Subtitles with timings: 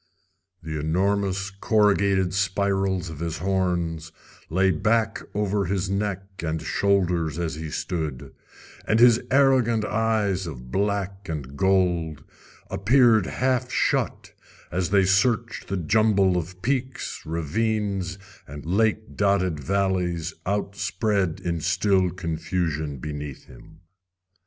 [0.63, 4.11] The enormous corrugated spirals of his horns
[4.49, 8.33] lay back over his neck and shoulders as he stood,
[8.87, 12.23] and his arrogant eyes of black and gold
[12.71, 14.33] appeared half shut
[14.71, 22.09] as they searched the jumble of peaks, ravines, and lake dotted valleys outspread in still
[22.09, 23.81] confusion beneath him.